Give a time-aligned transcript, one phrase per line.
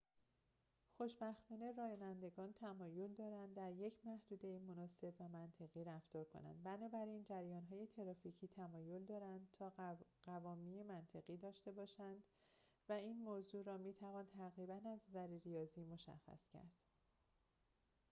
[0.97, 8.47] خوشبختانه رانندگان تمایل دارند در یک محدوده مناسب و منطقی رفتار کنند بنابراین جریان‌های ترافیکی
[8.47, 9.73] تمایل دارند تا
[10.25, 12.23] قوامی منطقی داشته باشند
[12.89, 16.71] و این موضوع را می توان تقریباً از نظر ریاضی مشخص کرد